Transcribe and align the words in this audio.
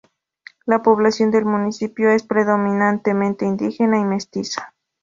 La 0.65 0.81
población 0.81 1.29
del 1.29 1.45
municipio 1.45 2.09
es 2.09 2.23
predominantemente 2.23 3.45
indígena 3.45 3.99
y 3.99 4.03
mestiza. 4.03 4.73